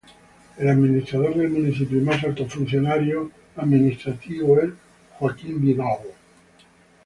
[0.57, 4.71] El administrador del municipio y más alto funcionario administrativo es
[5.19, 5.99] Fred Carr.